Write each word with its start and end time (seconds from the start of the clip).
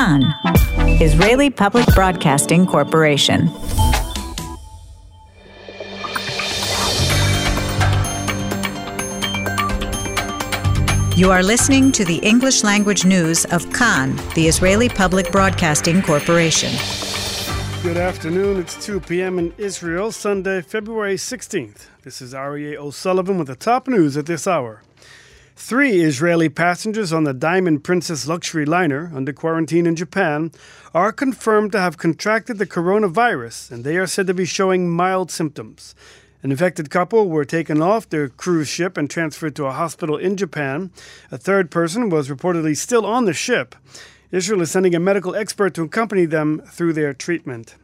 Kan, 0.00 0.34
Israeli 0.98 1.50
Public 1.50 1.84
Broadcasting 1.94 2.64
Corporation. 2.64 3.50
You 11.14 11.30
are 11.30 11.42
listening 11.42 11.92
to 11.92 12.06
the 12.06 12.18
English 12.22 12.64
language 12.64 13.04
news 13.04 13.44
of 13.56 13.70
Kan, 13.74 14.16
the 14.34 14.48
Israeli 14.48 14.88
Public 14.88 15.30
Broadcasting 15.30 16.00
Corporation. 16.00 16.72
Good 17.82 17.98
afternoon. 17.98 18.58
It's 18.58 18.82
2 18.82 19.00
p.m. 19.00 19.38
in 19.38 19.52
Israel, 19.58 20.12
Sunday, 20.12 20.62
February 20.62 21.16
16th. 21.16 21.88
This 22.04 22.22
is 22.22 22.32
Aryeh 22.32 22.76
O'Sullivan 22.76 23.36
with 23.36 23.48
the 23.48 23.54
top 23.54 23.86
news 23.86 24.16
at 24.16 24.24
this 24.24 24.46
hour. 24.46 24.80
Three 25.62 26.00
Israeli 26.00 26.48
passengers 26.48 27.12
on 27.12 27.24
the 27.24 27.34
Diamond 27.34 27.84
Princess 27.84 28.26
luxury 28.26 28.64
liner 28.64 29.12
under 29.14 29.32
quarantine 29.32 29.86
in 29.86 29.94
Japan 29.94 30.50
are 30.94 31.12
confirmed 31.12 31.70
to 31.72 31.80
have 31.80 31.98
contracted 31.98 32.58
the 32.58 32.66
coronavirus, 32.66 33.70
and 33.70 33.84
they 33.84 33.96
are 33.98 34.06
said 34.06 34.26
to 34.26 34.34
be 34.34 34.46
showing 34.46 34.90
mild 34.90 35.30
symptoms. 35.30 35.94
An 36.42 36.50
infected 36.50 36.90
couple 36.90 37.28
were 37.28 37.44
taken 37.44 37.82
off 37.82 38.08
their 38.08 38.28
cruise 38.28 38.68
ship 38.68 38.96
and 38.96 39.08
transferred 39.08 39.54
to 39.56 39.66
a 39.66 39.72
hospital 39.72 40.16
in 40.16 40.36
Japan. 40.36 40.90
A 41.30 41.38
third 41.38 41.70
person 41.70 42.08
was 42.08 42.30
reportedly 42.30 42.76
still 42.76 43.06
on 43.06 43.26
the 43.26 43.34
ship. 43.34 43.76
Israel 44.32 44.62
is 44.62 44.70
sending 44.72 44.94
a 44.94 44.98
medical 44.98 45.36
expert 45.36 45.74
to 45.74 45.82
accompany 45.82 46.24
them 46.24 46.62
through 46.66 46.94
their 46.94 47.12
treatment. 47.12 47.76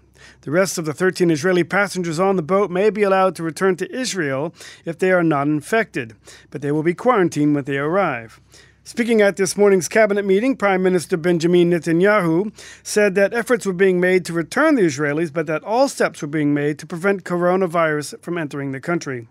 The 0.42 0.50
rest 0.50 0.78
of 0.78 0.84
the 0.84 0.94
13 0.94 1.30
Israeli 1.30 1.64
passengers 1.64 2.20
on 2.20 2.36
the 2.36 2.42
boat 2.42 2.70
may 2.70 2.90
be 2.90 3.02
allowed 3.02 3.36
to 3.36 3.42
return 3.42 3.76
to 3.76 3.94
Israel 3.94 4.54
if 4.84 4.98
they 4.98 5.12
are 5.12 5.22
not 5.22 5.48
infected, 5.48 6.14
but 6.50 6.62
they 6.62 6.72
will 6.72 6.82
be 6.82 6.94
quarantined 6.94 7.54
when 7.54 7.64
they 7.64 7.78
arrive. 7.78 8.40
Speaking 8.84 9.20
at 9.20 9.36
this 9.36 9.56
morning's 9.56 9.88
cabinet 9.88 10.24
meeting, 10.24 10.56
Prime 10.56 10.80
Minister 10.80 11.16
Benjamin 11.16 11.72
Netanyahu 11.72 12.52
said 12.84 13.16
that 13.16 13.34
efforts 13.34 13.66
were 13.66 13.72
being 13.72 13.98
made 13.98 14.24
to 14.24 14.32
return 14.32 14.76
the 14.76 14.82
Israelis, 14.82 15.32
but 15.32 15.46
that 15.48 15.64
all 15.64 15.88
steps 15.88 16.22
were 16.22 16.28
being 16.28 16.54
made 16.54 16.78
to 16.78 16.86
prevent 16.86 17.24
coronavirus 17.24 18.22
from 18.22 18.38
entering 18.38 18.70
the 18.70 18.80
country. 18.80 19.26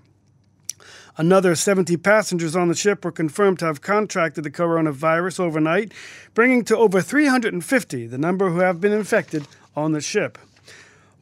Another 1.18 1.56
70 1.56 1.96
passengers 1.96 2.54
on 2.54 2.68
the 2.68 2.76
ship 2.76 3.06
were 3.06 3.12
confirmed 3.14 3.60
to 3.60 3.66
have 3.66 3.80
contracted 3.80 4.44
the 4.44 4.52
coronavirus 4.52 5.40
overnight, 5.40 5.94
bringing 6.34 6.66
to 6.66 6.78
over 6.78 7.02
350 7.02 8.08
the 8.08 8.18
number 8.18 8.50
who 8.50 8.60
have 8.60 8.82
been 8.82 8.92
infected 8.92 9.48
on 9.74 9.94
the 9.94 10.02
ship. 10.02 10.38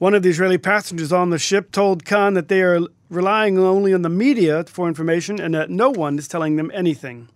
One 0.03 0.13
of 0.13 0.21
the 0.21 0.29
Israeli 0.31 0.57
passengers 0.57 1.13
on 1.13 1.29
the 1.29 1.39
ship 1.39 1.71
told 1.71 2.03
Kan 2.03 2.33
that 2.33 2.49
they 2.49 2.61
are 2.61 2.81
relying 3.09 3.57
only 3.57 3.93
on 3.93 4.01
the 4.01 4.09
media 4.09 4.65
for 4.65 4.89
information 4.89 5.39
and 5.39 5.53
that 5.53 5.69
no 5.69 5.91
one 5.91 6.19
is 6.19 6.27
telling 6.27 6.57
them 6.57 6.69
anything. 6.73 7.29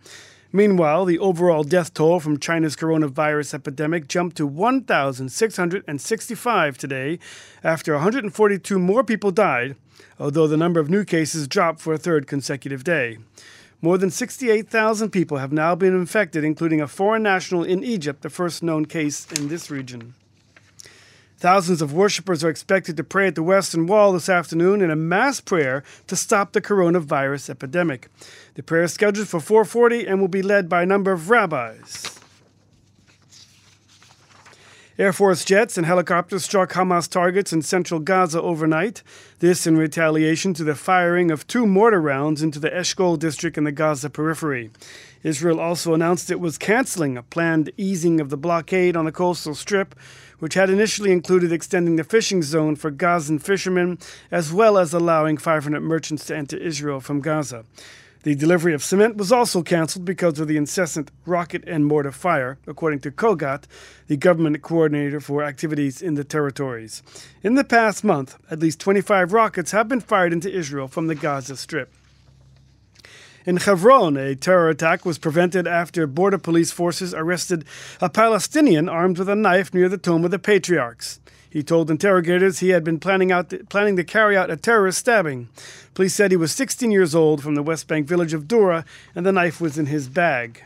Meanwhile, 0.52 1.06
the 1.06 1.18
overall 1.18 1.64
death 1.64 1.94
toll 1.94 2.20
from 2.20 2.40
China's 2.40 2.76
coronavirus 2.76 3.54
epidemic 3.54 4.10
jumped 4.10 4.36
to 4.36 4.46
1,665 4.46 6.78
today 6.78 7.20
after 7.64 7.94
142 7.94 8.78
more 8.78 9.06
people 9.06 9.32
died, 9.32 9.78
although 10.20 10.48
the 10.48 10.58
number 10.58 10.82
of 10.82 10.90
new 10.90 11.06
cases 11.06 11.48
dropped 11.48 11.80
for 11.80 11.94
a 11.94 11.98
third 11.98 12.28
consecutive 12.28 12.84
day. 12.84 13.18
More 13.82 13.98
than 13.98 14.12
68,000 14.12 15.12
people 15.12 15.38
have 15.38 15.54
now 15.54 15.74
been 15.74 15.96
infected, 15.96 16.44
including 16.44 16.82
a 16.82 16.88
foreign 16.90 17.24
national 17.24 17.64
in 17.64 17.82
Egypt, 17.82 18.24
the 18.24 18.30
first 18.30 18.62
known 18.62 18.88
case 18.88 19.26
in 19.32 19.48
this 19.48 19.72
region. 19.72 20.16
Thousands 21.40 21.84
of 21.84 21.94
worshippers 21.94 22.44
are 22.44 22.50
expected 22.50 22.98
to 22.98 23.04
pray 23.04 23.28
at 23.28 23.36
the 23.36 23.44
Western 23.44 23.86
Wall 23.86 24.12
this 24.12 24.28
afternoon 24.28 24.82
in 24.82 24.90
a 24.90 24.96
mass 24.96 25.40
prayer 25.40 25.84
to 26.08 26.16
stop 26.16 26.52
the 26.52 26.62
coronavirus 26.62 27.52
epidemic. 27.52 28.10
The 28.56 28.64
prayer 28.64 28.84
is 28.84 28.94
scheduled 28.94 29.28
for 29.28 29.40
4:40 29.40 30.08
and 30.08 30.20
will 30.20 30.30
be 30.30 30.42
led 30.42 30.68
by 30.68 30.82
a 30.82 30.88
number 30.88 31.12
of 31.12 31.30
rabbis. 31.30 32.17
Air 35.00 35.14
Force 35.14 35.46
jets 35.46 35.78
and 35.78 35.86
helicopters 35.86 36.44
struck 36.44 36.74
Hamas 36.74 37.08
targets 37.08 37.54
in 37.54 37.62
central 37.62 38.00
Gaza 38.00 38.42
overnight. 38.42 39.04
This 39.38 39.68
in 39.68 39.78
retaliation 39.78 40.56
to 40.56 40.64
the 40.64 40.74
firing 40.74 41.30
of 41.30 41.46
two 41.46 41.68
mortar 41.68 42.02
rounds 42.02 42.42
into 42.42 42.58
the 42.58 42.72
Eshkol 42.72 43.20
district 43.20 43.60
in 43.60 43.64
the 43.64 43.72
Gaza 43.72 44.10
periphery. 44.10 44.72
Israel 45.22 45.60
also 45.60 45.94
announced 45.94 46.32
it 46.32 46.40
was 46.40 46.58
canceling 46.58 47.16
a 47.16 47.22
planned 47.22 47.72
easing 47.78 48.20
of 48.20 48.32
the 48.32 48.38
blockade 48.38 48.98
on 48.98 49.06
the 49.06 49.12
coastal 49.12 49.54
strip, 49.54 49.94
which 50.40 50.56
had 50.56 50.68
initially 50.68 51.12
included 51.12 51.52
extending 51.52 51.96
the 51.96 52.04
fishing 52.04 52.42
zone 52.42 52.76
for 52.76 52.90
Gazan 52.90 53.38
fishermen, 53.38 54.00
as 54.32 54.52
well 54.52 54.80
as 54.80 54.96
allowing 54.96 55.38
500 55.38 55.80
merchants 55.80 56.26
to 56.26 56.36
enter 56.36 56.58
Israel 56.58 57.02
from 57.02 57.22
Gaza. 57.22 57.66
The 58.28 58.36
delivery 58.36 58.74
of 58.74 58.84
cement 58.84 59.16
was 59.16 59.32
also 59.32 59.64
canceled 59.64 60.04
because 60.04 60.38
of 60.38 60.50
the 60.50 60.58
incessant 60.58 61.12
rocket 61.26 61.64
and 61.66 61.86
mortar 61.86 62.12
fire, 62.12 62.58
according 62.68 63.00
to 63.00 63.10
COGAT, 63.10 63.68
the 64.08 64.18
government 64.18 64.62
coordinator 64.62 65.22
for 65.22 65.46
activities 65.46 66.02
in 66.02 66.16
the 66.16 66.26
territories. 66.26 67.02
In 67.42 67.56
the 67.56 67.64
past 67.64 68.04
month, 68.04 68.38
at 68.52 68.60
least 68.60 68.82
25 68.82 69.32
rockets 69.32 69.72
have 69.72 69.88
been 69.88 70.02
fired 70.02 70.34
into 70.34 70.54
Israel 70.54 70.90
from 70.90 71.08
the 71.08 71.16
Gaza 71.16 71.56
Strip. 71.56 71.94
In 73.46 73.56
Hebron, 73.56 74.18
a 74.18 74.36
terror 74.36 74.68
attack 74.68 75.06
was 75.06 75.18
prevented 75.18 75.66
after 75.66 76.06
border 76.06 76.38
police 76.38 76.74
forces 76.74 77.14
arrested 77.14 77.64
a 78.02 78.10
Palestinian 78.10 78.90
armed 78.90 79.20
with 79.20 79.30
a 79.30 79.38
knife 79.38 79.74
near 79.74 79.88
the 79.88 79.98
tomb 79.98 80.26
of 80.26 80.32
the 80.32 80.38
patriarchs. 80.38 81.22
He 81.58 81.64
told 81.64 81.90
interrogators 81.90 82.60
he 82.60 82.70
had 82.70 82.84
been 82.84 83.00
planning, 83.00 83.32
out 83.32 83.50
to, 83.50 83.58
planning 83.64 83.96
to 83.96 84.04
carry 84.04 84.38
out 84.38 84.52
a 84.52 84.56
terrorist 84.56 85.00
stabbing. 85.00 85.50
Police 85.96 86.14
said 86.14 86.30
he 86.30 86.38
was 86.38 86.52
16 86.52 86.92
years 86.92 87.16
old 87.16 87.42
from 87.42 87.56
the 87.56 87.64
West 87.64 87.88
Bank 87.88 88.06
village 88.06 88.32
of 88.32 88.48
Dura, 88.48 88.86
and 89.16 89.26
the 89.26 89.32
knife 89.32 89.60
was 89.60 89.76
in 89.76 89.88
his 89.88 90.08
bag. 90.08 90.62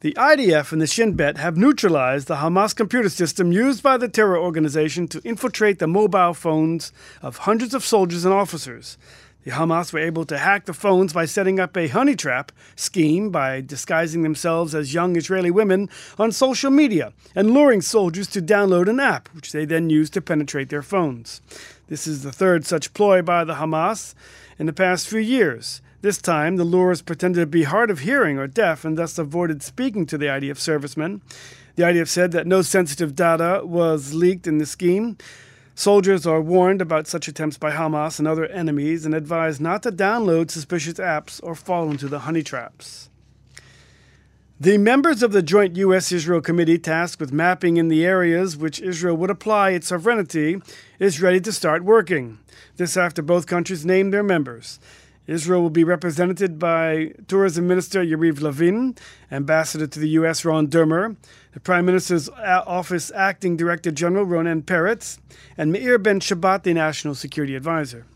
The 0.00 0.12
IDF 0.14 0.72
and 0.72 0.80
the 0.80 0.88
Shin 0.88 1.12
Bet 1.12 1.36
have 1.36 1.56
neutralized 1.56 2.26
the 2.26 2.38
Hamas 2.38 2.74
computer 2.74 3.08
system 3.08 3.52
used 3.52 3.80
by 3.80 3.96
the 3.96 4.08
terror 4.08 4.36
organization 4.36 5.06
to 5.06 5.22
infiltrate 5.22 5.78
the 5.78 5.86
mobile 5.86 6.34
phones 6.34 6.90
of 7.22 7.36
hundreds 7.36 7.72
of 7.72 7.84
soldiers 7.84 8.24
and 8.24 8.34
officers. 8.34 8.98
The 9.46 9.52
Hamas 9.52 9.92
were 9.92 10.00
able 10.00 10.24
to 10.24 10.38
hack 10.38 10.64
the 10.64 10.74
phones 10.74 11.12
by 11.12 11.24
setting 11.24 11.60
up 11.60 11.76
a 11.76 11.86
honey 11.86 12.16
trap 12.16 12.50
scheme 12.74 13.30
by 13.30 13.60
disguising 13.60 14.22
themselves 14.22 14.74
as 14.74 14.92
young 14.92 15.14
Israeli 15.14 15.52
women 15.52 15.88
on 16.18 16.32
social 16.32 16.72
media 16.72 17.12
and 17.32 17.52
luring 17.52 17.80
soldiers 17.80 18.26
to 18.30 18.42
download 18.42 18.88
an 18.88 18.98
app, 18.98 19.28
which 19.36 19.52
they 19.52 19.64
then 19.64 19.88
used 19.88 20.14
to 20.14 20.20
penetrate 20.20 20.68
their 20.68 20.82
phones. 20.82 21.42
This 21.86 22.08
is 22.08 22.24
the 22.24 22.32
third 22.32 22.66
such 22.66 22.92
ploy 22.92 23.22
by 23.22 23.44
the 23.44 23.54
Hamas 23.54 24.16
in 24.58 24.66
the 24.66 24.72
past 24.72 25.06
few 25.06 25.20
years. 25.20 25.80
This 26.02 26.18
time, 26.18 26.56
the 26.56 26.64
lures 26.64 27.00
pretended 27.00 27.38
to 27.38 27.46
be 27.46 27.62
hard 27.62 27.88
of 27.88 28.00
hearing 28.00 28.38
or 28.38 28.48
deaf 28.48 28.84
and 28.84 28.98
thus 28.98 29.16
avoided 29.16 29.62
speaking 29.62 30.06
to 30.06 30.18
the 30.18 30.26
IDF 30.26 30.58
servicemen. 30.58 31.22
The 31.76 31.84
IDF 31.84 32.08
said 32.08 32.32
that 32.32 32.48
no 32.48 32.62
sensitive 32.62 33.14
data 33.14 33.60
was 33.62 34.12
leaked 34.12 34.48
in 34.48 34.58
the 34.58 34.66
scheme. 34.66 35.18
Soldiers 35.78 36.26
are 36.26 36.40
warned 36.40 36.80
about 36.80 37.06
such 37.06 37.28
attempts 37.28 37.58
by 37.58 37.70
Hamas 37.70 38.18
and 38.18 38.26
other 38.26 38.46
enemies 38.46 39.04
and 39.04 39.14
advised 39.14 39.60
not 39.60 39.82
to 39.82 39.92
download 39.92 40.50
suspicious 40.50 40.94
apps 40.94 41.38
or 41.42 41.54
fall 41.54 41.90
into 41.90 42.08
the 42.08 42.20
honey 42.20 42.42
traps. 42.42 43.10
The 44.58 44.78
members 44.78 45.22
of 45.22 45.32
the 45.32 45.42
Joint 45.42 45.76
U.S. 45.76 46.10
Israel 46.12 46.40
Committee 46.40 46.78
tasked 46.78 47.20
with 47.20 47.30
mapping 47.30 47.76
in 47.76 47.88
the 47.88 48.06
areas 48.06 48.56
which 48.56 48.80
Israel 48.80 49.18
would 49.18 49.28
apply 49.28 49.72
its 49.72 49.88
sovereignty 49.88 50.62
is 50.98 51.20
ready 51.20 51.40
to 51.42 51.52
start 51.52 51.84
working. 51.84 52.38
This 52.78 52.96
after 52.96 53.20
both 53.20 53.46
countries 53.46 53.84
named 53.84 54.14
their 54.14 54.22
members. 54.22 54.80
Israel 55.26 55.62
will 55.62 55.70
be 55.70 55.84
represented 55.84 56.58
by 56.58 57.12
Tourism 57.26 57.66
Minister 57.66 58.04
Yariv 58.04 58.40
Levin, 58.40 58.94
Ambassador 59.30 59.86
to 59.86 59.98
the 59.98 60.10
U.S. 60.10 60.44
Ron 60.44 60.68
Dermer, 60.68 61.16
the 61.52 61.60
Prime 61.60 61.84
Minister's 61.86 62.28
Office 62.28 63.10
Acting 63.14 63.56
Director 63.56 63.90
General 63.90 64.24
Ronen 64.24 64.62
Peretz, 64.62 65.18
and 65.56 65.72
Meir 65.72 65.98
Ben 65.98 66.20
Shabbat, 66.20 66.62
the 66.62 66.74
National 66.74 67.14
Security 67.14 67.56
Advisor. 67.56 68.06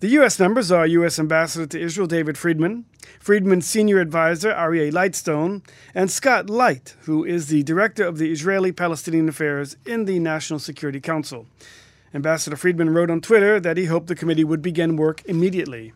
The 0.00 0.08
U.S. 0.08 0.40
members 0.40 0.72
are 0.72 0.86
U.S. 0.86 1.18
Ambassador 1.18 1.66
to 1.66 1.80
Israel 1.80 2.06
David 2.06 2.38
Friedman, 2.38 2.86
Friedman's 3.20 3.66
Senior 3.66 4.00
Advisor 4.00 4.50
Aryeh 4.50 4.90
Lightstone, 4.90 5.62
and 5.94 6.10
Scott 6.10 6.48
Leith, 6.48 6.96
who 7.02 7.22
is 7.22 7.48
the 7.48 7.62
Director 7.62 8.04
of 8.04 8.18
the 8.18 8.32
Israeli 8.32 8.72
Palestinian 8.72 9.28
Affairs 9.28 9.76
in 9.84 10.06
the 10.06 10.18
National 10.18 10.58
Security 10.58 11.00
Council. 11.00 11.46
Ambassador 12.14 12.56
Friedman 12.56 12.90
wrote 12.90 13.10
on 13.10 13.20
Twitter 13.20 13.60
that 13.60 13.76
he 13.76 13.84
hoped 13.84 14.06
the 14.08 14.16
committee 14.16 14.42
would 14.42 14.62
begin 14.62 14.96
work 14.96 15.22
immediately. 15.26 15.92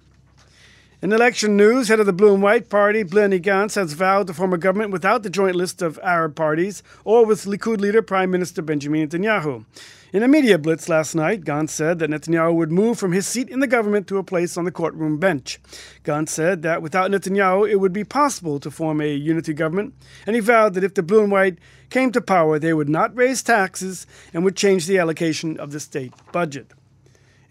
In 1.04 1.12
election 1.12 1.54
news, 1.54 1.88
head 1.88 2.00
of 2.00 2.06
the 2.06 2.14
Blue 2.14 2.32
and 2.32 2.42
White 2.42 2.70
Party, 2.70 3.02
Benny 3.02 3.38
Gantz, 3.38 3.74
has 3.74 3.92
vowed 3.92 4.26
to 4.26 4.32
form 4.32 4.54
a 4.54 4.56
government 4.56 4.90
without 4.90 5.22
the 5.22 5.28
joint 5.28 5.54
list 5.54 5.82
of 5.82 6.00
Arab 6.02 6.34
parties 6.34 6.82
or 7.04 7.26
with 7.26 7.44
Likud 7.44 7.78
leader 7.78 8.00
Prime 8.00 8.30
Minister 8.30 8.62
Benjamin 8.62 9.06
Netanyahu. 9.06 9.66
In 10.14 10.22
a 10.22 10.28
media 10.28 10.58
blitz 10.58 10.88
last 10.88 11.14
night, 11.14 11.44
Gantz 11.44 11.72
said 11.72 11.98
that 11.98 12.08
Netanyahu 12.08 12.54
would 12.54 12.72
move 12.72 12.98
from 12.98 13.12
his 13.12 13.26
seat 13.26 13.50
in 13.50 13.60
the 13.60 13.66
government 13.66 14.06
to 14.06 14.16
a 14.16 14.24
place 14.24 14.56
on 14.56 14.64
the 14.64 14.72
courtroom 14.72 15.18
bench. 15.18 15.60
Gantz 16.04 16.30
said 16.30 16.62
that 16.62 16.80
without 16.80 17.10
Netanyahu, 17.10 17.70
it 17.70 17.76
would 17.76 17.92
be 17.92 18.04
possible 18.04 18.58
to 18.60 18.70
form 18.70 19.02
a 19.02 19.14
unity 19.14 19.52
government, 19.52 19.92
and 20.26 20.34
he 20.34 20.40
vowed 20.40 20.72
that 20.72 20.84
if 20.84 20.94
the 20.94 21.02
Blue 21.02 21.22
and 21.22 21.30
White 21.30 21.58
came 21.90 22.12
to 22.12 22.22
power, 22.22 22.58
they 22.58 22.72
would 22.72 22.88
not 22.88 23.14
raise 23.14 23.42
taxes 23.42 24.06
and 24.32 24.42
would 24.42 24.56
change 24.56 24.86
the 24.86 24.98
allocation 24.98 25.60
of 25.60 25.70
the 25.70 25.80
state 25.80 26.14
budget. 26.32 26.72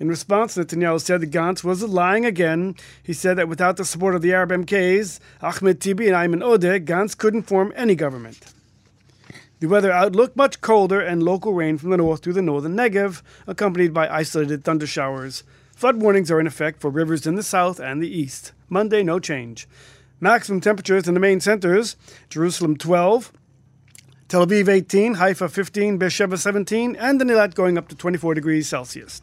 In 0.04 0.10
response, 0.10 0.58
Netanyahu 0.58 1.00
said 1.00 1.22
that 1.22 1.32
Gantz 1.32 1.64
was 1.64 1.82
lying 1.82 2.26
again. 2.26 2.76
He 3.02 3.14
said 3.14 3.38
that 3.38 3.48
without 3.48 3.78
the 3.78 3.86
support 3.86 4.16
of 4.16 4.22
the 4.22 4.34
Arab 4.34 4.50
MKs, 4.50 5.22
Ahmed 5.42 5.80
Tibi 5.80 6.10
and 6.10 6.14
Ayman 6.14 6.44
Odeh, 6.44 6.84
Gantz 6.84 7.18
couldn't 7.18 7.44
form 7.44 7.72
any 7.74 7.96
government. 7.96 8.52
The 9.62 9.68
weather 9.68 9.94
outlook 9.94 10.36
much 10.36 10.60
colder 10.60 11.00
and 11.00 11.24
local 11.24 11.54
rain 11.54 11.78
from 11.78 11.90
the 11.90 11.96
north 11.96 12.20
to 12.24 12.34
the 12.34 12.42
northern 12.42 12.76
Negev, 12.76 13.22
accompanied 13.48 13.94
by 13.94 14.10
isolated 14.10 14.66
thunder 14.66 14.86
showers. 14.86 15.46
Flood 15.74 16.02
warnings 16.02 16.30
are 16.30 16.40
in 16.42 16.48
effect 16.48 16.82
for 16.82 16.90
rivers 16.90 17.26
in 17.26 17.36
the 17.36 17.42
south 17.42 17.80
and 17.80 18.04
the 18.04 18.14
east. 18.14 18.52
Monday, 18.68 19.04
no 19.04 19.20
change. 19.20 19.70
Maximum 20.20 20.60
temperatures 20.60 21.08
in 21.08 21.14
the 21.14 21.22
main 21.22 21.40
centers 21.40 21.96
Jerusalem 22.28 22.76
12, 22.76 23.32
Tel 24.28 24.46
Aviv 24.46 24.68
18, 24.68 25.14
Haifa 25.14 25.48
15, 25.48 25.98
Beersheba 25.98 26.38
17, 26.38 26.98
and 26.98 27.22
the 27.22 27.26
Eilat 27.26 27.56
going 27.56 27.78
up 27.78 27.88
to 27.88 27.96
24 27.96 28.34
degrees 28.34 28.68
Celsius. 28.68 29.22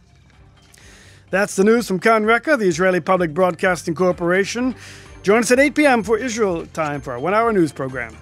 That's 1.31 1.55
the 1.55 1.63
news 1.63 1.87
from 1.87 2.01
Kan 2.01 2.25
Reka, 2.27 2.57
the 2.57 2.67
Israeli 2.67 2.99
Public 2.99 3.33
Broadcasting 3.33 3.95
Corporation. 3.95 4.75
Join 5.23 5.41
us 5.41 5.53
at 5.53 5.61
8 5.61 5.75
p.m. 5.77 6.03
for 6.03 6.19
Israel 6.19 6.67
time 6.67 7.01
for 7.01 7.13
our 7.13 7.21
one 7.21 7.35
hour 7.35 7.53
news 7.53 7.71
program. 7.71 8.17